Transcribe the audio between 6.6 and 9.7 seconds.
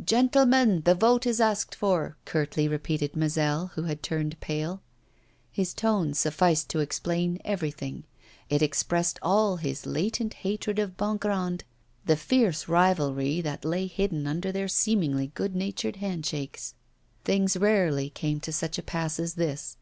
to explain everything: it expressed all